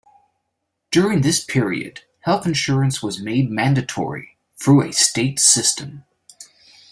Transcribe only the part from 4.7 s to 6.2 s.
a state system.